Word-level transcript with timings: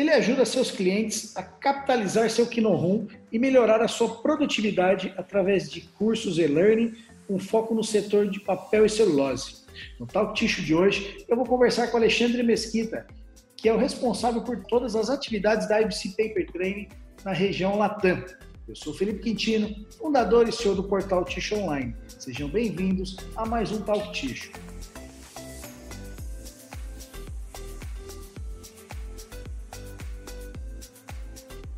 Ele 0.00 0.12
ajuda 0.12 0.46
seus 0.46 0.70
clientes 0.70 1.36
a 1.36 1.42
capitalizar 1.42 2.30
seu 2.30 2.46
Kinohum 2.46 3.06
e 3.30 3.38
melhorar 3.38 3.82
a 3.82 3.86
sua 3.86 4.08
produtividade 4.22 5.12
através 5.14 5.70
de 5.70 5.82
cursos 5.82 6.38
e-learning 6.38 6.94
com 7.28 7.38
foco 7.38 7.74
no 7.74 7.84
setor 7.84 8.26
de 8.26 8.40
papel 8.40 8.86
e 8.86 8.88
celulose. 8.88 9.56
No 9.98 10.06
Talk 10.06 10.32
Ticho 10.32 10.62
de 10.62 10.74
hoje, 10.74 11.22
eu 11.28 11.36
vou 11.36 11.44
conversar 11.44 11.88
com 11.88 11.98
Alexandre 11.98 12.42
Mesquita, 12.42 13.06
que 13.54 13.68
é 13.68 13.74
o 13.74 13.76
responsável 13.76 14.40
por 14.40 14.64
todas 14.64 14.96
as 14.96 15.10
atividades 15.10 15.68
da 15.68 15.82
IBC 15.82 16.14
Paper 16.16 16.50
Training 16.50 16.88
na 17.22 17.32
região 17.32 17.76
Latam. 17.76 18.24
Eu 18.66 18.74
sou 18.74 18.94
Felipe 18.94 19.18
Quintino, 19.18 19.84
fundador 19.98 20.48
e 20.48 20.52
CEO 20.52 20.74
do 20.74 20.84
portal 20.84 21.26
Ticho 21.26 21.56
Online. 21.56 21.94
Sejam 22.08 22.48
bem-vindos 22.48 23.18
a 23.36 23.44
mais 23.44 23.70
um 23.70 23.82
Talk 23.82 24.12
Ticho. 24.12 24.50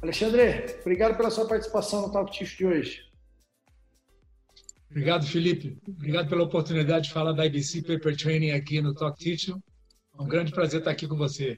Alexandre, 0.03 0.79
obrigado 0.81 1.17
pela 1.17 1.31
sua 1.31 1.47
participação 1.47 2.03
no 2.03 2.11
Talk 2.11 2.33
Ticho 2.33 2.59
de 2.59 2.67
hoje. 2.67 3.13
Obrigado, 4.91 5.25
Felipe. 5.25 5.79
Obrigado 5.89 6.29
pela 6.29 6.43
oportunidade 6.43 7.07
de 7.07 7.15
falar 7.15 7.33
da 7.33 7.47
IBC 7.47 7.83
Paper 7.83 8.17
Training 8.17 8.51
aqui 8.51 8.83
no 8.83 8.93
Talk 8.93 9.17
Teacher. 9.17 9.55
É 10.19 10.23
um 10.23 10.27
grande 10.27 10.51
prazer 10.51 10.81
estar 10.81 10.91
aqui 10.91 11.07
com 11.07 11.17
você. 11.17 11.57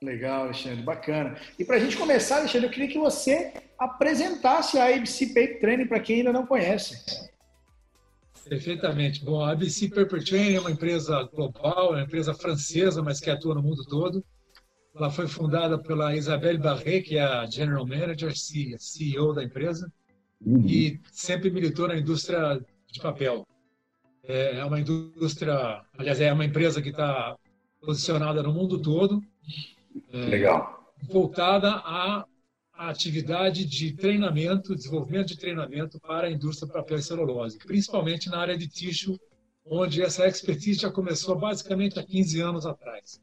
Legal, 0.00 0.44
Alexandre, 0.44 0.82
bacana. 0.82 1.36
E 1.58 1.64
para 1.64 1.76
a 1.76 1.78
gente 1.80 1.96
começar, 1.96 2.36
Alexandre, 2.36 2.68
eu 2.68 2.70
queria 2.70 2.88
que 2.88 2.98
você 2.98 3.52
apresentasse 3.76 4.78
a 4.78 4.92
IBC 4.92 5.26
Paper 5.28 5.60
Training 5.60 5.86
para 5.86 6.00
quem 6.00 6.18
ainda 6.18 6.32
não 6.32 6.46
conhece. 6.46 7.28
Perfeitamente. 8.48 9.24
Bom, 9.24 9.44
a 9.44 9.52
IBC 9.54 9.88
Paper 9.88 10.24
Training 10.24 10.54
é 10.54 10.60
uma 10.60 10.70
empresa 10.70 11.28
global, 11.34 11.94
é 11.94 11.96
uma 11.96 12.02
empresa 12.04 12.32
francesa, 12.32 13.02
mas 13.02 13.18
que 13.18 13.28
atua 13.28 13.56
no 13.56 13.62
mundo 13.62 13.84
todo. 13.84 14.24
Ela 14.96 15.10
foi 15.10 15.28
fundada 15.28 15.78
pela 15.78 16.16
Isabelle 16.16 16.56
Barret, 16.58 17.02
que 17.02 17.18
é 17.18 17.22
a 17.22 17.44
General 17.44 17.86
Manager, 17.86 18.32
CEO 18.34 19.34
da 19.34 19.44
empresa 19.44 19.92
uhum. 20.40 20.64
e 20.66 20.98
sempre 21.12 21.50
militou 21.50 21.86
na 21.86 21.98
indústria 21.98 22.58
de 22.90 23.00
papel. 23.00 23.46
É, 24.24 24.56
é 24.56 24.64
uma 24.64 24.80
indústria, 24.80 25.82
aliás, 25.98 26.18
é 26.18 26.32
uma 26.32 26.46
empresa 26.46 26.80
que 26.80 26.88
está 26.88 27.36
posicionada 27.78 28.42
no 28.42 28.54
mundo 28.54 28.80
todo. 28.80 29.22
É, 30.10 30.16
Legal. 30.16 30.90
Voltada 31.10 31.72
à, 31.72 32.24
à 32.72 32.88
atividade 32.88 33.66
de 33.66 33.92
treinamento, 33.92 34.74
desenvolvimento 34.74 35.28
de 35.28 35.38
treinamento 35.38 36.00
para 36.00 36.26
a 36.26 36.30
indústria 36.30 36.72
papel 36.72 36.96
e 36.96 37.02
celulose, 37.02 37.58
principalmente 37.58 38.30
na 38.30 38.38
área 38.38 38.56
de 38.56 38.66
tixo, 38.66 39.20
onde 39.62 40.00
essa 40.00 40.26
expertise 40.26 40.80
já 40.80 40.90
começou 40.90 41.36
basicamente 41.38 41.98
há 41.98 42.02
15 42.02 42.40
anos 42.40 42.64
atrás. 42.64 43.20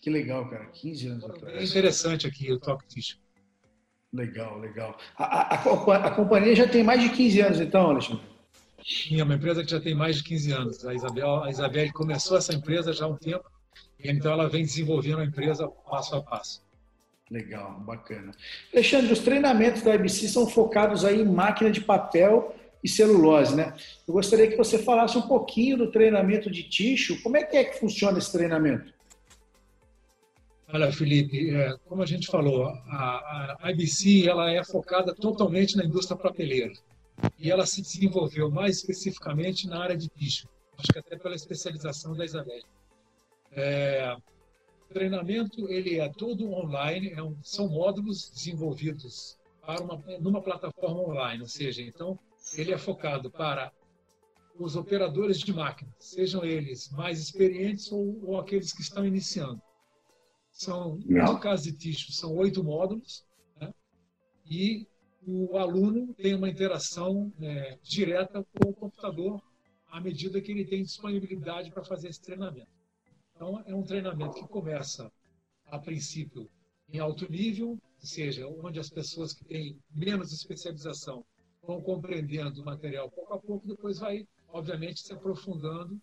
Que 0.00 0.08
legal, 0.08 0.48
cara, 0.48 0.66
15 0.66 1.08
anos 1.08 1.24
atrás. 1.24 1.56
É 1.56 1.64
interessante 1.64 2.26
aqui 2.26 2.50
o 2.50 2.58
Toque 2.58 2.86
Tixo. 2.86 3.18
Legal, 4.12 4.58
legal. 4.58 4.98
A, 5.16 5.24
a, 5.24 5.54
a, 5.54 6.06
a, 6.06 6.10
companhia 6.10 6.56
já 6.56 6.66
tem 6.66 6.82
mais 6.82 7.00
de 7.00 7.10
15 7.10 7.40
anos, 7.40 7.60
então, 7.60 7.90
Alexandre? 7.90 8.24
Sim, 8.84 9.20
é 9.20 9.24
uma 9.24 9.34
empresa 9.34 9.62
que 9.62 9.70
já 9.70 9.80
tem 9.80 9.94
mais 9.94 10.16
de 10.16 10.24
15 10.24 10.52
anos. 10.52 10.86
A 10.86 10.94
Isabel, 10.94 11.44
a 11.44 11.50
Isabel 11.50 11.92
começou 11.92 12.36
essa 12.36 12.52
empresa 12.52 12.92
já 12.92 13.04
há 13.04 13.08
um 13.08 13.16
tempo, 13.16 13.44
e 14.02 14.10
então 14.10 14.32
ela 14.32 14.48
vem 14.48 14.62
desenvolvendo 14.62 15.20
a 15.20 15.24
empresa 15.24 15.68
passo 15.68 16.16
a 16.16 16.22
passo. 16.22 16.62
Legal, 17.30 17.78
bacana. 17.80 18.32
Alexandre, 18.72 19.12
os 19.12 19.20
treinamentos 19.20 19.82
da 19.82 19.94
IBC 19.94 20.28
são 20.28 20.48
focados 20.48 21.04
aí 21.04 21.20
em 21.20 21.24
máquina 21.24 21.70
de 21.70 21.80
papel 21.80 22.56
e 22.82 22.88
celulose, 22.88 23.54
né? 23.54 23.74
Eu 24.08 24.14
gostaria 24.14 24.48
que 24.48 24.56
você 24.56 24.78
falasse 24.78 25.16
um 25.16 25.22
pouquinho 25.22 25.76
do 25.76 25.92
treinamento 25.92 26.50
de 26.50 26.64
ticho. 26.64 27.22
Como 27.22 27.36
é 27.36 27.44
que 27.44 27.56
é 27.56 27.62
que 27.62 27.78
funciona 27.78 28.18
esse 28.18 28.32
treinamento? 28.32 28.92
Olha, 30.72 30.92
Felipe, 30.92 31.50
é, 31.50 31.76
como 31.88 32.00
a 32.00 32.06
gente 32.06 32.28
falou, 32.28 32.66
a, 32.66 33.56
a 33.60 33.72
IBC 33.72 34.28
ela 34.28 34.52
é 34.52 34.64
focada 34.64 35.12
totalmente 35.12 35.76
na 35.76 35.84
indústria 35.84 36.16
papeleira 36.16 36.72
e 37.36 37.50
ela 37.50 37.66
se 37.66 37.82
desenvolveu 37.82 38.48
mais 38.50 38.76
especificamente 38.76 39.66
na 39.66 39.82
área 39.82 39.96
de 39.96 40.08
bicho, 40.14 40.48
acho 40.78 40.92
que 40.92 40.98
até 40.98 41.18
pela 41.18 41.34
especialização 41.34 42.14
da 42.14 42.24
Isabel. 42.24 42.62
É, 43.50 44.14
o 44.88 44.94
treinamento 44.94 45.68
ele 45.68 45.98
é 45.98 46.08
todo 46.08 46.52
online, 46.52 47.10
é 47.10 47.22
um, 47.22 47.36
são 47.42 47.68
módulos 47.68 48.30
desenvolvidos 48.30 49.36
para 49.60 49.82
uma, 49.82 49.96
numa 50.20 50.40
plataforma 50.40 51.00
online, 51.00 51.42
ou 51.42 51.48
seja, 51.48 51.82
então 51.82 52.16
ele 52.56 52.72
é 52.72 52.78
focado 52.78 53.28
para 53.28 53.72
os 54.56 54.76
operadores 54.76 55.40
de 55.40 55.52
máquina, 55.52 55.92
sejam 55.98 56.44
eles 56.44 56.90
mais 56.90 57.18
experientes 57.18 57.90
ou, 57.90 58.20
ou 58.24 58.38
aqueles 58.38 58.72
que 58.72 58.82
estão 58.82 59.04
iniciando. 59.04 59.60
São, 60.60 60.98
no 61.06 61.40
caso 61.40 61.62
de 61.64 61.72
Ticho, 61.72 62.12
são 62.12 62.36
oito 62.36 62.62
módulos, 62.62 63.24
né? 63.58 63.72
e 64.44 64.86
o 65.26 65.56
aluno 65.56 66.12
tem 66.12 66.34
uma 66.34 66.50
interação 66.50 67.32
é, 67.40 67.78
direta 67.82 68.44
com 68.52 68.68
o 68.68 68.74
computador 68.74 69.42
à 69.90 69.98
medida 70.02 70.38
que 70.38 70.52
ele 70.52 70.66
tem 70.66 70.82
disponibilidade 70.82 71.70
para 71.70 71.82
fazer 71.82 72.08
esse 72.08 72.20
treinamento. 72.20 72.68
Então, 73.34 73.64
é 73.66 73.74
um 73.74 73.82
treinamento 73.82 74.34
que 74.34 74.46
começa, 74.48 75.10
a 75.64 75.78
princípio, 75.78 76.46
em 76.92 76.98
alto 76.98 77.26
nível, 77.32 77.70
ou 77.70 78.06
seja, 78.06 78.46
onde 78.46 78.78
as 78.78 78.90
pessoas 78.90 79.32
que 79.32 79.46
têm 79.46 79.78
menos 79.90 80.30
especialização 80.30 81.24
vão 81.62 81.80
compreendendo 81.80 82.60
o 82.60 82.66
material 82.66 83.10
pouco 83.10 83.32
a 83.32 83.38
pouco, 83.40 83.66
depois 83.66 83.98
vai, 83.98 84.28
obviamente, 84.52 85.00
se 85.00 85.14
aprofundando 85.14 85.98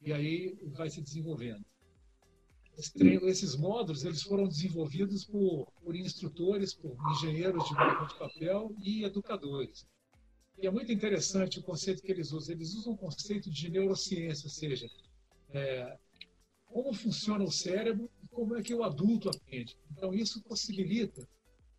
e 0.00 0.14
aí 0.14 0.56
vai 0.72 0.88
se 0.88 1.02
desenvolvendo 1.02 1.62
esses 2.78 3.56
módulos 3.56 4.04
eles 4.04 4.22
foram 4.22 4.46
desenvolvidos 4.46 5.24
por, 5.24 5.66
por 5.82 5.96
instrutores, 5.96 6.72
por 6.72 6.96
engenheiros 7.12 7.64
de 7.64 7.74
máquina 7.74 8.06
de 8.06 8.18
papel 8.18 8.74
e 8.80 9.04
educadores. 9.04 9.84
E 10.60 10.66
é 10.66 10.70
muito 10.70 10.92
interessante 10.92 11.58
o 11.58 11.62
conceito 11.62 12.02
que 12.02 12.10
eles 12.10 12.32
usam. 12.32 12.54
Eles 12.54 12.74
usam 12.74 12.92
o 12.92 12.96
conceito 12.96 13.50
de 13.50 13.70
neurociência, 13.70 14.46
ou 14.46 14.50
seja, 14.50 14.88
é, 15.50 15.96
como 16.66 16.92
funciona 16.92 17.44
o 17.44 17.50
cérebro 17.50 18.10
e 18.22 18.28
como 18.28 18.56
é 18.56 18.62
que 18.62 18.74
o 18.74 18.84
adulto 18.84 19.28
aprende. 19.28 19.76
Então, 19.90 20.14
isso 20.14 20.42
possibilita 20.42 21.26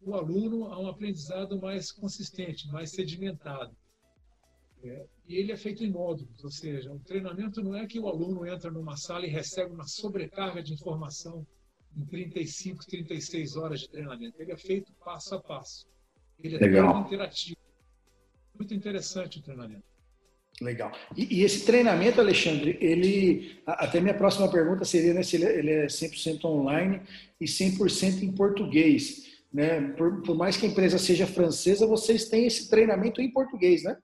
o 0.01 0.13
aluno 0.13 0.65
a 0.65 0.79
um 0.79 0.87
aprendizado 0.87 1.59
mais 1.59 1.91
consistente, 1.91 2.67
mais 2.69 2.91
sedimentado. 2.91 3.75
É, 4.83 5.05
e 5.27 5.35
ele 5.35 5.51
é 5.51 5.57
feito 5.57 5.83
em 5.83 5.91
módulos, 5.91 6.43
ou 6.43 6.49
seja, 6.49 6.91
o 6.91 6.99
treinamento 6.99 7.61
não 7.61 7.75
é 7.75 7.85
que 7.85 7.99
o 7.99 8.07
aluno 8.07 8.45
entra 8.45 8.71
numa 8.71 8.95
sala 8.95 9.25
e 9.25 9.29
recebe 9.29 9.73
uma 9.73 9.85
sobrecarga 9.85 10.63
de 10.63 10.73
informação 10.73 11.45
em 11.97 12.05
35, 12.05 12.85
36 12.85 13.55
horas 13.57 13.81
de 13.81 13.89
treinamento. 13.89 14.41
Ele 14.41 14.51
é 14.51 14.57
feito 14.57 14.93
passo 15.03 15.35
a 15.35 15.41
passo. 15.41 15.85
Ele 16.41 16.55
é 16.55 16.59
Legal. 16.59 17.01
interativo. 17.01 17.57
Muito 18.57 18.73
interessante 18.73 19.39
o 19.39 19.41
treinamento. 19.41 19.83
Legal. 20.61 20.91
E, 21.15 21.39
e, 21.39 21.43
esse 21.43 21.65
treinamento, 21.65 22.19
Alexandre, 22.19 22.77
ele. 22.81 23.61
Até 23.65 24.01
minha 24.01 24.13
próxima 24.13 24.51
pergunta 24.51 24.83
seria 24.83 25.13
né, 25.13 25.23
se 25.23 25.37
ele, 25.37 25.45
ele 25.45 25.71
é 25.71 25.85
100% 25.87 26.43
online 26.45 27.01
e 27.39 27.45
100% 27.45 28.23
em 28.23 28.31
português. 28.31 29.29
Né? 29.53 29.81
Por, 29.93 30.21
por 30.21 30.35
mais 30.35 30.57
que 30.57 30.65
a 30.65 30.69
empresa 30.69 30.97
seja 30.97 31.25
francesa, 31.25 31.87
vocês 31.87 32.27
têm 32.27 32.45
esse 32.45 32.69
treinamento 32.69 33.21
em 33.21 33.31
português, 33.31 33.83
né? 33.83 33.97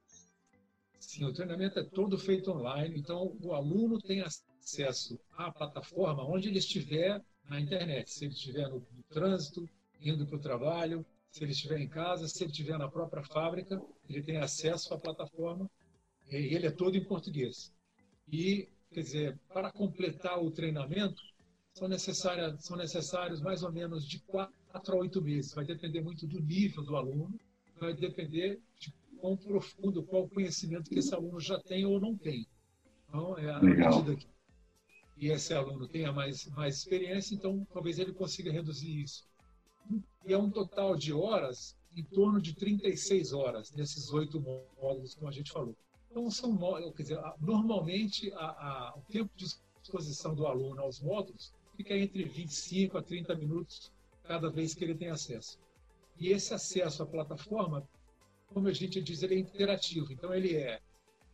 Sim, 1.15 1.23
o 1.23 1.31
treinamento 1.31 1.79
é 1.79 1.83
todo 1.83 2.17
feito 2.17 2.51
online, 2.51 2.99
então 2.99 3.37
o 3.41 3.53
aluno 3.53 4.01
tem 4.01 4.19
acesso 4.19 5.17
à 5.37 5.49
plataforma 5.49 6.27
onde 6.27 6.49
ele 6.49 6.59
estiver 6.59 7.23
na 7.49 7.57
internet, 7.57 8.11
se 8.11 8.25
ele 8.25 8.33
estiver 8.33 8.67
no, 8.67 8.79
no 8.79 9.03
trânsito, 9.03 9.65
indo 10.01 10.27
para 10.27 10.35
o 10.35 10.41
trabalho, 10.41 11.05
se 11.31 11.41
ele 11.41 11.53
estiver 11.53 11.79
em 11.79 11.87
casa, 11.87 12.27
se 12.27 12.43
ele 12.43 12.51
estiver 12.51 12.77
na 12.77 12.89
própria 12.89 13.23
fábrica, 13.23 13.81
ele 14.09 14.21
tem 14.21 14.39
acesso 14.39 14.93
à 14.93 14.97
plataforma 14.97 15.71
e 16.29 16.53
ele 16.53 16.67
é 16.67 16.71
todo 16.71 16.97
em 16.97 17.05
português. 17.05 17.71
E, 18.29 18.67
quer 18.91 18.99
dizer, 18.99 19.39
para 19.53 19.71
completar 19.71 20.43
o 20.43 20.51
treinamento, 20.51 21.23
são, 21.75 21.87
necessárias, 21.87 22.61
são 22.61 22.75
necessários 22.75 23.39
mais 23.39 23.63
ou 23.63 23.71
menos 23.71 24.05
de 24.05 24.19
quatro 24.19 24.51
a 24.73 24.95
oito 24.97 25.21
meses. 25.21 25.53
Vai 25.53 25.63
depender 25.63 26.01
muito 26.01 26.27
do 26.27 26.41
nível 26.41 26.83
do 26.83 26.97
aluno, 26.97 27.39
vai 27.79 27.93
depender 27.93 28.59
de 28.77 28.93
quão 29.25 29.35
profundo, 29.35 30.03
qual 30.03 30.25
o 30.25 30.29
conhecimento 30.29 30.87
que 30.87 30.99
esse 30.99 31.13
aluno 31.15 31.39
já 31.39 31.59
tem 31.59 31.83
ou 31.83 31.99
não 31.99 32.15
tem. 32.15 32.45
Então, 33.09 33.35
é 33.39 33.49
a 33.49 33.57
Legal. 33.57 34.03
medida 34.03 34.15
que 34.15 34.27
e 35.17 35.31
esse 35.31 35.53
aluno 35.53 35.87
tenha 35.87 36.11
mais, 36.11 36.45
mais 36.47 36.75
experiência, 36.75 37.33
então 37.33 37.65
talvez 37.73 37.97
ele 37.99 38.11
consiga 38.11 38.51
reduzir 38.51 39.01
isso. 39.01 39.25
E 40.25 40.33
é 40.33 40.37
um 40.37 40.49
total 40.51 40.97
de 40.97 41.13
horas 41.13 41.77
em 41.95 42.03
torno 42.03 42.41
de 42.41 42.53
36 42.53 43.31
horas 43.31 43.71
nesses 43.71 44.11
oito 44.11 44.41
módulos, 44.41 45.15
como 45.15 45.29
a 45.29 45.31
gente 45.31 45.53
falou. 45.53 45.73
Então, 46.11 46.29
são, 46.29 46.57
quer 46.91 47.03
dizer, 47.03 47.19
normalmente 47.39 48.29
a, 48.33 48.45
a, 48.45 48.93
o 48.97 49.01
tempo 49.09 49.31
de 49.37 49.45
exposição 49.81 50.35
do 50.35 50.45
aluno 50.45 50.81
aos 50.81 50.99
módulos 50.99 51.53
fica 51.77 51.95
entre 51.95 52.25
25 52.25 52.97
a 52.97 53.01
30 53.01 53.35
minutos 53.35 53.93
cada 54.23 54.49
vez 54.49 54.75
que 54.75 54.83
ele 54.83 54.95
tem 54.95 55.09
acesso. 55.09 55.57
E 56.19 56.27
esse 56.27 56.53
acesso 56.53 57.03
à 57.03 57.05
plataforma 57.05 57.87
como 58.53 58.67
a 58.67 58.73
gente 58.73 59.01
diz, 59.01 59.23
ele 59.23 59.35
é 59.35 59.39
interativo. 59.39 60.11
Então, 60.11 60.33
ele 60.33 60.55
é 60.55 60.79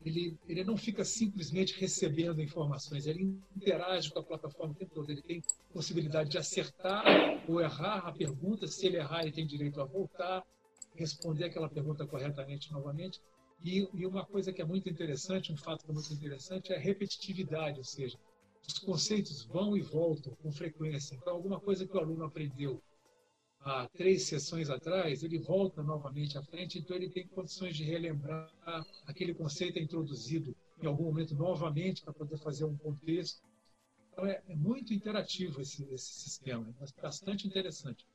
ele, 0.03 0.37
ele 0.47 0.63
não 0.63 0.75
fica 0.75 1.05
simplesmente 1.05 1.79
recebendo 1.79 2.41
informações, 2.41 3.05
ele 3.05 3.39
interage 3.55 4.11
com 4.11 4.19
a 4.19 4.23
plataforma 4.23 4.73
o 4.73 4.75
tempo 4.75 4.95
todo. 4.95 5.11
Ele 5.11 5.21
tem 5.21 5.43
possibilidade 5.71 6.29
de 6.29 6.37
acertar 6.37 7.03
ou 7.47 7.61
errar 7.61 8.07
a 8.07 8.11
pergunta. 8.11 8.67
Se 8.67 8.87
ele 8.87 8.97
errar, 8.97 9.21
ele 9.21 9.31
tem 9.31 9.45
direito 9.45 9.79
a 9.79 9.85
voltar, 9.85 10.43
responder 10.95 11.45
aquela 11.45 11.69
pergunta 11.69 12.05
corretamente 12.05 12.71
novamente. 12.71 13.21
E, 13.63 13.87
e 13.93 14.07
uma 14.07 14.25
coisa 14.25 14.51
que 14.51 14.61
é 14.61 14.65
muito 14.65 14.89
interessante, 14.89 15.53
um 15.53 15.57
fato 15.57 15.85
que 15.85 15.91
é 15.91 15.93
muito 15.93 16.11
interessante, 16.11 16.73
é 16.73 16.77
a 16.77 16.79
repetitividade, 16.79 17.77
ou 17.77 17.83
seja, 17.83 18.17
os 18.67 18.79
conceitos 18.79 19.43
vão 19.43 19.77
e 19.77 19.81
voltam 19.81 20.35
com 20.41 20.51
frequência. 20.51 21.13
Então, 21.15 21.33
alguma 21.33 21.59
coisa 21.59 21.85
que 21.85 21.95
o 21.95 21.99
aluno 21.99 22.25
aprendeu 22.25 22.81
há 23.63 23.87
três 23.95 24.23
sessões 24.23 24.69
atrás, 24.69 25.23
ele 25.23 25.39
volta 25.39 25.83
novamente 25.83 26.37
à 26.37 26.43
frente, 26.43 26.79
então 26.79 26.95
ele 26.95 27.09
tem 27.09 27.27
condições 27.27 27.75
de 27.75 27.83
relembrar 27.83 28.51
aquele 29.05 29.33
conceito 29.33 29.79
introduzido 29.79 30.55
em 30.81 30.87
algum 30.87 31.05
momento 31.05 31.35
novamente 31.35 32.01
para 32.01 32.13
poder 32.13 32.37
fazer 32.37 32.65
um 32.65 32.75
contexto. 32.75 33.41
Então 34.11 34.25
é, 34.25 34.41
é 34.47 34.55
muito 34.55 34.93
interativo 34.93 35.61
esse, 35.61 35.87
esse 35.91 36.19
sistema, 36.19 36.67
é 36.81 37.01
bastante 37.01 37.47
interessante. 37.47 38.05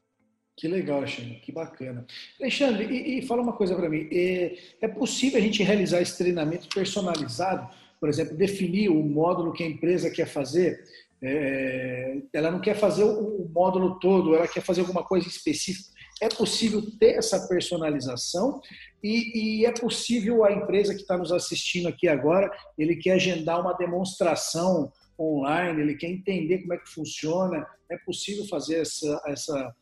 Que 0.56 0.68
legal, 0.68 0.98
Alexandre, 0.98 1.34
que 1.40 1.52
bacana. 1.52 2.06
Alexandre, 2.40 2.86
e, 2.86 3.18
e 3.18 3.26
fala 3.26 3.42
uma 3.42 3.52
coisa 3.52 3.76
para 3.76 3.90
mim: 3.90 4.08
é, 4.10 4.56
é 4.80 4.88
possível 4.88 5.38
a 5.38 5.42
gente 5.42 5.62
realizar 5.62 6.00
esse 6.00 6.16
treinamento 6.16 6.68
personalizado? 6.68 7.68
Por 8.00 8.08
exemplo, 8.08 8.36
definir 8.36 8.88
o 8.88 9.02
módulo 9.02 9.52
que 9.52 9.62
a 9.62 9.66
empresa 9.66 10.10
quer 10.10 10.26
fazer 10.26 10.82
é, 11.22 12.18
ela 12.32 12.50
não 12.50 12.60
quer 12.60 12.74
fazer 12.74 13.04
o, 13.04 13.48
módulo 13.48 13.98
todo, 13.98 14.34
ela 14.34 14.46
quer 14.46 14.62
fazer 14.62 14.82
alguma 14.82 15.02
coisa 15.02 15.26
específica. 15.26 15.94
É 16.20 16.28
possível 16.28 16.82
ter 16.98 17.16
essa 17.16 17.46
personalização 17.48 18.60
e, 19.02 19.60
e 19.60 19.66
é 19.66 19.72
possível 19.72 20.44
a 20.44 20.52
empresa 20.52 20.94
que 20.94 21.00
está 21.00 21.16
nos 21.16 21.32
assistindo 21.32 21.88
aqui 21.88 22.08
agora, 22.08 22.50
ele 22.76 22.96
quer 22.96 23.12
agendar 23.12 23.60
uma 23.60 23.74
demonstração 23.74 24.92
online, 25.18 25.80
ele 25.80 25.96
quer 25.96 26.08
entender 26.08 26.58
como 26.58 26.74
é 26.74 26.78
que 26.78 26.88
funciona. 26.88 27.66
É 27.90 27.96
possível 27.98 28.46
fazer 28.46 28.80
essa, 28.80 29.22
essa, 29.26 29.74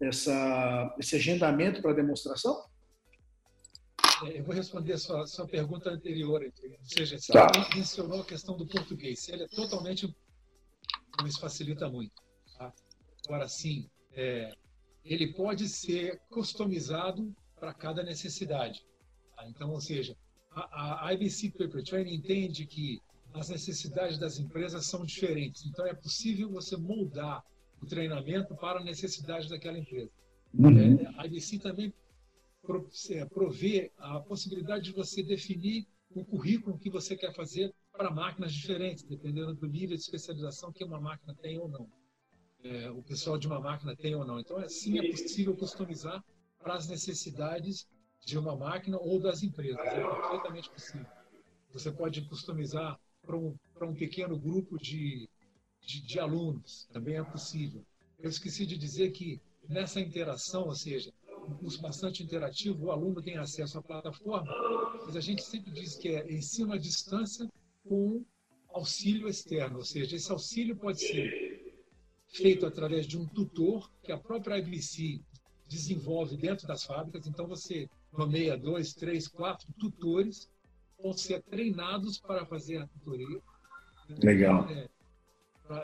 essa, 0.00 0.96
esse 0.98 1.16
agendamento 1.16 1.82
para 1.82 1.92
demonstração? 1.92 2.62
É, 4.24 4.38
eu 4.38 4.44
vou 4.44 4.54
responder 4.54 4.94
a 4.94 4.98
sua, 4.98 5.26
sua 5.26 5.46
pergunta 5.46 5.90
anterior, 5.90 6.42
ou 6.42 6.78
seja, 6.82 7.18
você 7.18 7.32
tá. 7.32 7.50
mencionou 7.74 8.20
a 8.20 8.24
questão 8.24 8.56
do 8.56 8.66
português. 8.66 9.28
Ele 9.28 9.44
é 9.44 9.48
totalmente 9.48 10.12
então 11.18 11.26
isso 11.26 11.40
facilita 11.40 11.88
muito. 11.88 12.22
Tá? 12.56 12.72
Agora, 13.26 13.48
sim, 13.48 13.90
é, 14.12 14.52
ele 15.04 15.32
pode 15.32 15.68
ser 15.68 16.20
customizado 16.30 17.34
para 17.58 17.74
cada 17.74 18.04
necessidade. 18.04 18.86
Tá? 19.34 19.48
Então, 19.48 19.70
ou 19.72 19.80
seja, 19.80 20.16
a, 20.52 21.08
a 21.08 21.14
IBC 21.14 21.50
Paper 21.50 21.82
Training 21.82 22.14
entende 22.14 22.66
que 22.66 23.00
as 23.34 23.48
necessidades 23.48 24.16
das 24.16 24.38
empresas 24.38 24.86
são 24.86 25.04
diferentes. 25.04 25.66
Então, 25.66 25.84
é 25.84 25.92
possível 25.92 26.48
você 26.50 26.76
moldar 26.76 27.44
o 27.82 27.86
treinamento 27.86 28.54
para 28.54 28.78
a 28.78 28.84
necessidade 28.84 29.48
daquela 29.48 29.78
empresa. 29.78 30.10
Uhum. 30.54 31.00
É, 31.00 31.14
a 31.16 31.26
IBC 31.26 31.58
também 31.58 31.92
é, 33.10 33.24
provê 33.24 33.90
a 33.98 34.20
possibilidade 34.20 34.84
de 34.84 34.92
você 34.92 35.22
definir 35.22 35.84
o 36.10 36.24
currículo 36.24 36.78
que 36.78 36.90
você 36.90 37.16
quer 37.16 37.34
fazer 37.34 37.72
para 37.92 38.10
máquinas 38.10 38.52
diferentes, 38.52 39.04
dependendo 39.04 39.54
do 39.54 39.66
nível 39.66 39.96
de 39.96 40.02
especialização 40.02 40.72
que 40.72 40.84
uma 40.84 41.00
máquina 41.00 41.34
tem 41.34 41.58
ou 41.58 41.68
não. 41.68 41.88
É, 42.64 42.90
o 42.90 43.02
pessoal 43.02 43.38
de 43.38 43.46
uma 43.46 43.60
máquina 43.60 43.94
tem 43.96 44.14
ou 44.14 44.24
não. 44.24 44.40
Então, 44.40 44.56
assim, 44.58 44.98
é 44.98 45.10
possível 45.10 45.56
customizar 45.56 46.24
para 46.58 46.74
as 46.74 46.88
necessidades 46.88 47.86
de 48.24 48.38
uma 48.38 48.56
máquina 48.56 48.98
ou 48.98 49.20
das 49.20 49.42
empresas. 49.42 49.78
É 49.78 50.00
perfeitamente 50.00 50.70
possível. 50.70 51.06
Você 51.72 51.90
pode 51.92 52.22
customizar 52.22 52.98
para 53.22 53.36
um, 53.36 53.54
um 53.82 53.94
pequeno 53.94 54.38
grupo 54.38 54.78
de, 54.78 55.28
de, 55.80 56.02
de 56.02 56.18
alunos, 56.18 56.88
também 56.92 57.16
é 57.16 57.24
possível. 57.24 57.84
Eu 58.18 58.28
esqueci 58.30 58.66
de 58.66 58.76
dizer 58.76 59.10
que 59.10 59.40
nessa 59.68 60.00
interação, 60.00 60.64
ou 60.64 60.74
seja, 60.74 61.12
um 61.48 61.56
curso 61.56 61.80
bastante 61.80 62.22
interativo, 62.22 62.86
o 62.86 62.90
aluno 62.90 63.22
tem 63.22 63.36
acesso 63.36 63.78
à 63.78 63.82
plataforma, 63.82 64.52
mas 65.04 65.16
a 65.16 65.20
gente 65.20 65.42
sempre 65.42 65.70
diz 65.70 65.96
que 65.96 66.08
é 66.08 66.32
ensino 66.32 66.72
à 66.72 66.78
distância 66.78 67.48
com 67.88 68.24
auxílio 68.72 69.28
externo, 69.28 69.78
ou 69.78 69.84
seja, 69.84 70.16
esse 70.16 70.30
auxílio 70.30 70.76
pode 70.76 71.00
ser 71.00 71.58
feito 72.28 72.66
através 72.66 73.06
de 73.06 73.18
um 73.18 73.26
tutor 73.26 73.90
que 74.02 74.12
a 74.12 74.18
própria 74.18 74.58
IBC 74.58 75.20
desenvolve 75.66 76.36
dentro 76.36 76.66
das 76.66 76.84
fábricas. 76.84 77.26
Então, 77.26 77.46
você 77.46 77.88
nomeia 78.12 78.56
dois, 78.56 78.94
três, 78.94 79.28
quatro 79.28 79.72
tutores 79.78 80.48
vão 81.00 81.12
ser 81.12 81.42
treinados 81.42 82.18
para 82.18 82.44
fazer 82.46 82.78
a 82.78 82.86
tutoria. 82.86 83.40
Legal. 84.22 84.68
É, 84.70 84.88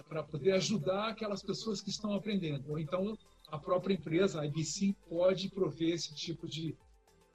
para 0.08 0.22
poder 0.22 0.52
ajudar 0.52 1.08
aquelas 1.08 1.42
pessoas 1.42 1.80
que 1.80 1.90
estão 1.90 2.14
aprendendo. 2.14 2.70
Ou 2.70 2.78
então, 2.78 3.16
a 3.54 3.58
própria 3.58 3.94
empresa, 3.94 4.40
a 4.40 4.46
IBC, 4.46 4.96
pode 5.08 5.48
prover 5.48 5.94
esse 5.94 6.12
tipo 6.12 6.48
de 6.48 6.76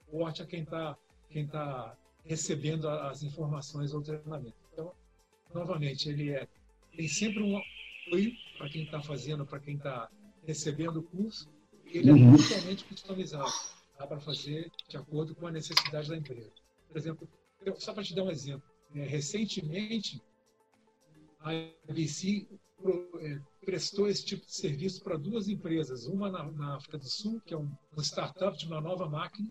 suporte 0.04 0.42
a 0.42 0.46
quem 0.46 0.62
está 0.62 0.96
quem 1.30 1.46
tá 1.46 1.96
recebendo 2.24 2.88
as 2.88 3.22
informações 3.22 3.94
ou 3.94 4.02
treinamento. 4.02 4.56
Então, 4.72 4.92
novamente, 5.54 6.08
ele 6.08 6.30
é 6.30 6.46
tem 6.94 7.08
sempre 7.08 7.42
um 7.42 7.56
apoio 7.56 8.32
para 8.58 8.68
quem 8.68 8.82
está 8.82 9.00
fazendo, 9.00 9.46
para 9.46 9.60
quem 9.60 9.76
está 9.76 10.10
recebendo 10.44 10.98
o 10.98 11.02
curso. 11.02 11.48
Ele 11.86 12.10
é 12.10 12.12
uhum. 12.12 12.36
totalmente 12.36 12.84
customizado 12.84 13.50
tá? 13.96 14.06
para 14.06 14.20
fazer 14.20 14.70
de 14.88 14.96
acordo 14.96 15.34
com 15.34 15.46
a 15.46 15.50
necessidade 15.50 16.08
da 16.08 16.16
empresa. 16.16 16.52
Por 16.88 16.98
exemplo, 16.98 17.28
só 17.78 17.94
para 17.94 18.04
te 18.04 18.14
dar 18.14 18.24
um 18.24 18.30
exemplo, 18.30 18.68
é, 18.94 19.04
recentemente 19.04 20.20
a 21.38 21.50
ABC 21.88 22.46
é, 22.50 22.58
prestou 23.64 24.08
esse 24.08 24.24
tipo 24.24 24.44
de 24.46 24.54
serviço 24.54 25.02
para 25.02 25.16
duas 25.16 25.48
empresas, 25.48 26.06
uma 26.06 26.30
na, 26.30 26.50
na 26.52 26.76
África 26.76 26.98
do 26.98 27.08
Sul, 27.08 27.40
que 27.44 27.54
é 27.54 27.56
um, 27.56 27.70
um 27.96 28.02
startup 28.02 28.56
de 28.58 28.66
uma 28.66 28.80
nova 28.80 29.08
máquina, 29.08 29.48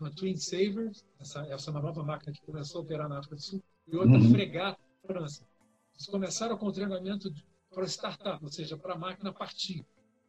uma 0.00 0.10
Twin 0.10 0.36
Saver, 0.36 0.90
essa, 1.18 1.40
essa 1.46 1.70
é 1.70 1.72
uma 1.72 1.80
nova 1.80 2.02
máquina 2.02 2.32
que 2.32 2.42
começou 2.42 2.80
a 2.80 2.84
operar 2.84 3.08
na 3.08 3.18
África 3.18 3.36
do 3.36 3.42
Sul, 3.42 3.62
e 3.86 3.96
outra 3.96 4.18
uhum. 4.18 4.30
Fregata, 4.30 4.80
França. 5.06 5.46
Eles 5.94 6.06
começaram 6.06 6.58
com 6.58 6.70
treinamento 6.70 7.32
para 7.72 7.86
startup, 7.86 8.44
ou 8.44 8.50
seja, 8.50 8.76
para 8.76 8.94
a 8.94 8.98
máquina 8.98 9.32
partir. 9.32 9.84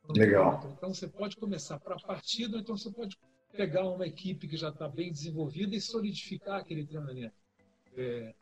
Legal. 0.09 0.73
Então 0.77 0.93
você 0.93 1.07
pode 1.07 1.35
começar 1.35 1.79
para 1.79 1.97
partida, 1.97 2.55
ou 2.55 2.61
então 2.61 2.77
você 2.77 2.91
pode 2.91 3.17
pegar 3.51 3.85
uma 3.87 4.05
equipe 4.05 4.47
que 4.47 4.55
já 4.55 4.69
está 4.69 4.87
bem 4.87 5.11
desenvolvida 5.11 5.75
e 5.75 5.81
solidificar 5.81 6.61
aquele 6.61 6.85
treinamento. 6.85 7.35
É, 7.95 8.33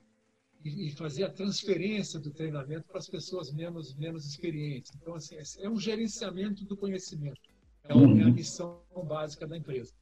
e, 0.66 0.88
e, 0.88 0.92
fazer 0.92 1.24
a 1.24 1.30
transferência 1.30 2.20
do 2.20 2.32
treinamento 2.32 2.88
para 2.88 2.98
as 2.98 3.08
pessoas 3.08 3.54
menos, 3.54 3.96
menos 3.96 4.26
experientes. 4.26 4.92
Então, 5.00 5.14
assim, 5.14 5.38
é 5.60 5.70
um 5.70 5.80
gerenciamento 5.80 6.66
do 6.66 6.76
conhecimento. 6.76 7.40
É, 7.84 7.94
uhum. 7.94 8.20
é 8.20 8.24
a 8.24 8.32
missão 8.32 8.82
básica 9.08 9.46
da 9.46 9.56
empresa. 9.56 9.94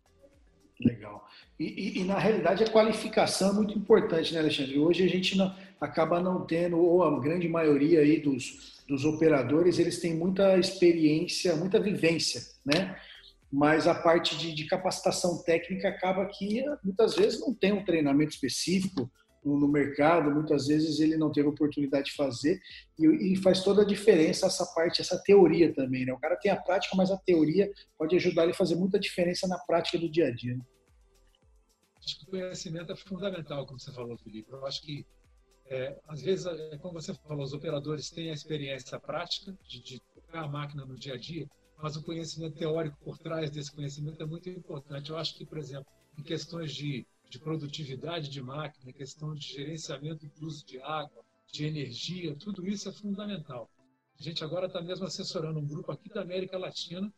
Legal. 0.79 1.27
E, 1.59 1.65
e, 1.65 1.99
e, 1.99 2.03
na 2.05 2.17
realidade 2.17 2.63
a 2.63 2.69
qualificação 2.69 3.49
é 3.49 3.53
muito 3.53 3.77
importante, 3.77 4.33
né, 4.33 4.39
Alexandre? 4.39 4.79
Hoje 4.79 5.03
a 5.03 5.07
gente 5.07 5.37
não, 5.37 5.53
acaba 5.79 6.21
não 6.21 6.45
tendo, 6.45 6.77
ou 6.77 7.03
a 7.03 7.19
grande 7.19 7.47
maioria 7.47 7.99
aí 7.99 8.19
dos, 8.19 8.81
dos 8.87 9.03
operadores, 9.03 9.79
eles 9.79 9.99
têm 9.99 10.15
muita 10.15 10.57
experiência, 10.57 11.55
muita 11.57 11.79
vivência, 11.79 12.41
né? 12.65 12.97
Mas 13.51 13.85
a 13.85 13.93
parte 13.93 14.35
de, 14.35 14.53
de 14.53 14.65
capacitação 14.65 15.43
técnica 15.43 15.89
acaba 15.89 16.25
que 16.25 16.63
muitas 16.83 17.15
vezes 17.15 17.39
não 17.39 17.53
tem 17.53 17.71
um 17.71 17.83
treinamento 17.83 18.33
específico 18.33 19.11
no, 19.43 19.67
mercado, 19.67 20.31
muitas 20.31 20.67
vezes 20.67 20.99
ele 20.99 21.17
não 21.17 21.31
teve 21.31 21.47
oportunidade 21.47 22.05
de 22.05 22.15
fazer 22.15 22.61
e, 22.97 23.33
e, 23.33 23.35
faz 23.35 23.63
toda 23.63 23.81
a 23.81 23.85
diferença 23.85 24.47
essa 24.47 24.65
parte, 24.73 25.01
essa 25.01 25.21
teoria 25.21 25.73
também, 25.73 26.05
né? 26.05 26.13
O 26.13 26.19
cara 26.19 26.35
tem 26.35 26.51
a 26.51 26.55
prática, 26.55 26.95
mas 26.95 27.11
a 27.11 27.17
teoria 27.17 27.71
pode 27.97 28.15
ajudar 28.15 28.43
ele 28.43 28.51
a 28.51 28.55
fazer 28.55 28.75
muita 28.75 28.99
diferença 28.99 29.47
na 29.47 29.57
prática 29.59 29.97
do 29.97 30.09
dia 30.09 30.27
a 30.27 30.31
dia. 30.31 30.55
Né? 30.55 30.63
Acho 32.03 32.19
que 32.19 32.25
o 32.25 32.29
conhecimento 32.29 32.91
é 32.91 32.95
fundamental, 32.95 33.65
como 33.65 33.79
você 33.79 33.91
falou, 33.91 34.17
Felipe. 34.17 34.51
Eu 34.51 34.65
acho 34.65 34.81
que, 34.81 35.05
é, 35.67 35.97
às 36.07 36.21
vezes, 36.21 36.45
é, 36.45 36.77
como 36.77 36.93
você 36.93 37.13
falou, 37.13 37.43
os 37.43 37.53
operadores 37.53 38.09
têm 38.09 38.29
a 38.29 38.33
experiência 38.33 38.99
prática 38.99 39.57
de, 39.67 39.81
de 39.81 40.01
tocar 40.13 40.43
a 40.43 40.47
máquina 40.47 40.85
no 40.85 40.97
dia 40.97 41.13
a 41.13 41.17
dia, 41.17 41.47
mas 41.81 41.95
o 41.95 42.03
conhecimento 42.03 42.55
teórico 42.57 42.97
por 43.03 43.17
trás 43.17 43.49
desse 43.49 43.71
conhecimento 43.71 44.21
é 44.21 44.25
muito 44.25 44.49
importante. 44.49 45.09
Eu 45.09 45.17
acho 45.17 45.37
que, 45.37 45.45
por 45.45 45.57
exemplo, 45.57 45.85
em 46.17 46.23
questões 46.23 46.73
de, 46.73 47.05
de 47.33 47.39
produtividade 47.39 48.29
de 48.29 48.43
máquina, 48.43 48.93
questão 48.93 49.33
de 49.33 49.47
gerenciamento 49.47 50.27
do 50.27 50.45
uso 50.45 50.63
de 50.63 50.79
água, 50.79 51.25
de 51.51 51.65
energia, 51.65 52.35
tudo 52.35 52.67
isso 52.67 52.87
é 52.87 52.91
fundamental. 52.91 53.67
A 54.19 54.21
gente 54.21 54.43
agora 54.43 54.67
está 54.67 54.79
mesmo 54.79 55.07
assessorando 55.07 55.59
um 55.59 55.65
grupo 55.65 55.91
aqui 55.91 56.09
da 56.09 56.21
América 56.21 56.59
Latina, 56.59 57.11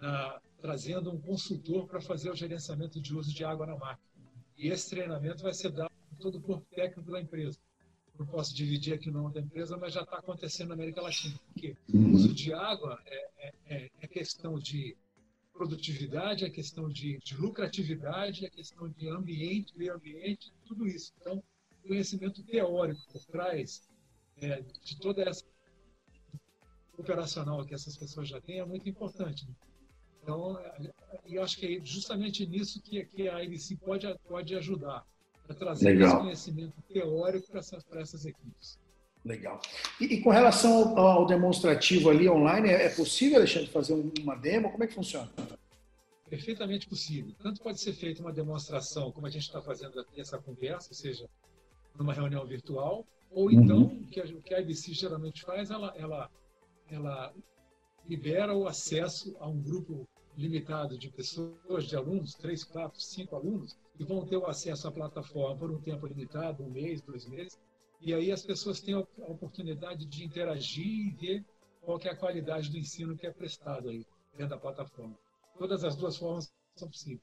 ah, 0.00 0.40
trazendo 0.60 1.12
um 1.12 1.20
consultor 1.20 1.86
para 1.86 2.00
fazer 2.00 2.28
o 2.28 2.34
gerenciamento 2.34 3.00
de 3.00 3.14
uso 3.14 3.32
de 3.32 3.44
água 3.44 3.64
na 3.64 3.76
máquina. 3.76 4.10
E 4.58 4.66
esse 4.66 4.90
treinamento 4.90 5.44
vai 5.44 5.54
ser 5.54 5.70
dado 5.70 5.92
por 6.10 6.18
todo 6.18 6.38
o 6.38 6.42
corpo 6.42 6.66
técnico 6.74 7.12
da 7.12 7.20
empresa. 7.20 7.56
Não 8.18 8.26
posso 8.26 8.52
dividir 8.52 8.94
aqui 8.94 9.10
o 9.10 9.12
nome 9.12 9.32
da 9.32 9.40
empresa, 9.40 9.76
mas 9.76 9.94
já 9.94 10.02
está 10.02 10.18
acontecendo 10.18 10.68
na 10.68 10.74
América 10.74 11.00
Latina. 11.00 11.38
Porque 11.46 11.76
uhum. 11.94 12.10
o 12.10 12.14
uso 12.14 12.34
de 12.34 12.52
água 12.52 13.00
é, 13.06 13.30
é, 13.66 13.90
é, 14.00 14.06
questão 14.08 14.58
de 14.58 14.96
produtividade, 15.62 16.44
é 16.44 16.50
questão 16.50 16.88
de, 16.88 17.18
de 17.18 17.36
lucratividade, 17.36 18.44
é 18.44 18.50
questão 18.50 18.88
de 18.88 19.08
ambiente, 19.08 19.76
meio 19.76 19.94
ambiente, 19.94 20.52
tudo 20.66 20.86
isso. 20.86 21.12
Então, 21.20 21.42
conhecimento 21.86 22.42
teórico 22.42 23.00
por 23.12 23.24
trás 23.26 23.88
é, 24.38 24.60
de 24.60 24.98
toda 24.98 25.22
essa 25.22 25.44
operacional 26.98 27.64
que 27.64 27.74
essas 27.74 27.96
pessoas 27.96 28.28
já 28.28 28.40
têm 28.40 28.58
é 28.58 28.64
muito 28.64 28.88
importante. 28.88 29.46
Né? 29.46 29.54
Então, 30.20 30.58
eu 31.26 31.42
acho 31.42 31.56
que 31.56 31.76
é 31.76 31.84
justamente 31.84 32.46
nisso 32.46 32.80
que, 32.82 33.04
que 33.04 33.28
a 33.28 33.42
IBC 33.42 33.76
pode, 33.76 34.06
pode 34.28 34.54
ajudar, 34.56 35.04
a 35.48 35.54
trazer 35.54 35.92
Legal. 35.92 36.08
esse 36.08 36.18
conhecimento 36.18 36.82
teórico 36.92 37.48
para 37.48 37.60
essas, 37.60 37.84
para 37.84 38.00
essas 38.00 38.24
equipes. 38.24 38.78
Legal. 39.24 39.60
E, 40.00 40.04
e 40.04 40.20
com 40.20 40.30
relação 40.30 40.98
ao, 40.98 41.06
ao, 41.06 41.26
demonstrativo 41.26 42.10
ali 42.10 42.28
online, 42.28 42.68
é, 42.68 42.86
é 42.86 42.88
possível, 42.88 43.38
Alexandre, 43.38 43.70
fazer 43.70 43.94
uma 44.20 44.34
demo? 44.34 44.70
Como 44.70 44.82
é 44.82 44.86
que 44.86 44.94
funciona? 44.94 45.30
Perfeitamente 46.28 46.88
possível. 46.88 47.32
Tanto 47.40 47.62
pode 47.62 47.80
ser 47.80 47.92
feita 47.92 48.20
uma 48.20 48.32
demonstração, 48.32 49.12
como 49.12 49.26
a 49.26 49.30
gente 49.30 49.42
está 49.42 49.62
fazendo 49.62 50.00
aqui 50.00 50.20
essa 50.20 50.38
conversa, 50.38 50.88
ou 50.90 50.94
seja, 50.94 51.28
numa 51.96 52.12
reunião 52.12 52.44
virtual, 52.44 53.06
ou 53.30 53.50
então, 53.50 53.82
uhum. 53.82 54.02
o, 54.02 54.06
que 54.06 54.20
a, 54.20 54.24
o 54.24 54.42
que 54.42 54.54
a 54.54 54.60
IBC 54.60 54.92
geralmente 54.92 55.42
faz, 55.42 55.70
ela, 55.70 55.94
ela, 55.96 56.30
ela 56.90 57.32
libera 58.08 58.54
o 58.54 58.66
acesso 58.66 59.36
a 59.38 59.48
um 59.48 59.60
grupo 59.60 60.08
limitado 60.36 60.98
de 60.98 61.10
pessoas, 61.10 61.84
de 61.84 61.94
alunos, 61.94 62.34
três, 62.34 62.64
quatro, 62.64 63.00
cinco 63.00 63.36
alunos, 63.36 63.76
que 63.96 64.04
vão 64.04 64.24
ter 64.26 64.36
o 64.36 64.46
acesso 64.46 64.88
à 64.88 64.92
plataforma 64.92 65.56
por 65.56 65.70
um 65.70 65.80
tempo 65.80 66.06
limitado, 66.06 66.62
um 66.62 66.70
mês, 66.70 67.00
dois 67.02 67.26
meses, 67.26 67.58
e 68.04 68.12
aí 68.12 68.32
as 68.32 68.42
pessoas 68.42 68.80
têm 68.80 68.94
a 68.94 69.00
oportunidade 69.30 70.04
de 70.06 70.24
interagir 70.24 70.86
e 70.86 71.10
ver 71.10 71.44
qual 71.80 72.00
é 72.02 72.08
a 72.08 72.16
qualidade 72.16 72.70
do 72.70 72.76
ensino 72.76 73.16
que 73.16 73.26
é 73.26 73.30
prestado 73.30 73.88
aí 73.88 74.04
dentro 74.32 74.48
da 74.48 74.58
plataforma. 74.58 75.14
Todas 75.56 75.84
as 75.84 75.94
duas 75.94 76.16
formas 76.16 76.52
são 76.74 76.88
possíveis. 76.88 77.20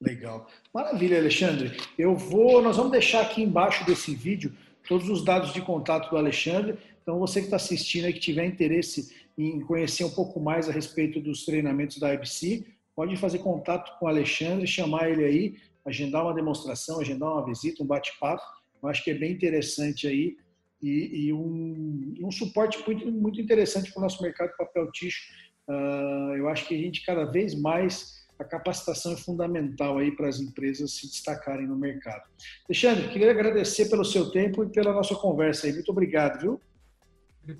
Legal. 0.00 0.46
Maravilha, 0.72 1.18
Alexandre. 1.18 1.76
Eu 1.98 2.16
vou, 2.16 2.60
nós 2.60 2.76
vamos 2.76 2.92
deixar 2.92 3.22
aqui 3.22 3.42
embaixo 3.42 3.86
desse 3.86 4.14
vídeo 4.14 4.52
todos 4.86 5.08
os 5.08 5.24
dados 5.24 5.52
de 5.52 5.62
contato 5.62 6.10
do 6.10 6.16
Alexandre. 6.16 6.78
Então, 7.02 7.18
você 7.18 7.40
que 7.40 7.46
está 7.46 7.56
assistindo 7.56 8.08
e 8.08 8.12
que 8.12 8.20
tiver 8.20 8.44
interesse 8.44 9.14
em 9.38 9.60
conhecer 9.60 10.04
um 10.04 10.10
pouco 10.10 10.38
mais 10.40 10.68
a 10.68 10.72
respeito 10.72 11.20
dos 11.20 11.44
treinamentos 11.44 11.98
da 11.98 12.12
IBC, 12.12 12.66
pode 12.94 13.16
fazer 13.16 13.38
contato 13.38 13.98
com 13.98 14.06
o 14.06 14.08
Alexandre, 14.08 14.66
chamar 14.66 15.10
ele 15.10 15.24
aí, 15.24 15.56
agendar 15.84 16.24
uma 16.24 16.34
demonstração, 16.34 17.00
agendar 17.00 17.32
uma 17.32 17.44
visita, 17.44 17.82
um 17.82 17.86
bate-papo. 17.86 18.42
Eu 18.84 18.90
acho 18.90 19.02
que 19.02 19.10
é 19.10 19.14
bem 19.14 19.32
interessante 19.32 20.06
aí 20.06 20.36
e, 20.82 21.26
e 21.26 21.32
um, 21.32 22.14
um, 22.20 22.30
suporte 22.30 22.78
muito, 22.86 23.10
muito 23.10 23.40
interessante 23.40 23.90
para 23.90 24.00
o 24.00 24.02
nosso 24.02 24.22
mercado 24.22 24.50
de 24.50 24.56
papel 24.58 24.92
ticho. 24.92 25.22
Uh, 25.66 26.36
eu 26.36 26.48
acho 26.48 26.68
que 26.68 26.74
a 26.74 26.78
gente 26.78 27.04
cada 27.04 27.24
vez 27.24 27.54
mais 27.54 28.22
a 28.38 28.44
capacitação 28.44 29.12
é 29.12 29.16
fundamental 29.16 29.96
aí 29.98 30.14
para 30.14 30.28
as 30.28 30.38
empresas 30.38 30.92
se 30.92 31.06
destacarem 31.06 31.66
no 31.66 31.76
mercado. 31.76 32.28
Alexandre, 32.68 33.08
queria 33.08 33.30
agradecer 33.30 33.88
pelo 33.88 34.04
seu 34.04 34.30
tempo 34.30 34.64
e 34.64 34.68
pela 34.68 34.92
nossa 34.92 35.14
conversa 35.14 35.66
aí. 35.66 35.72
Muito 35.72 35.90
obrigado, 35.90 36.40
viu? 36.40 36.60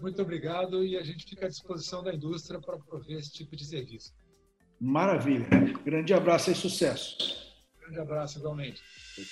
Muito 0.00 0.20
obrigado 0.20 0.84
e 0.84 0.96
a 0.96 1.02
gente 1.02 1.24
fica 1.24 1.46
à 1.46 1.48
disposição 1.48 2.02
da 2.02 2.12
indústria 2.12 2.60
para 2.60 2.78
prover 2.78 3.18
esse 3.18 3.32
tipo 3.32 3.54
de 3.56 3.64
serviço. 3.64 4.12
Maravilha. 4.80 5.46
Grande 5.84 6.12
abraço 6.12 6.50
e 6.50 6.54
sucesso. 6.54 7.16
Grande 7.80 8.00
abraço, 8.00 8.38
igualmente. 8.38 8.82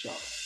Tchau. 0.01 0.42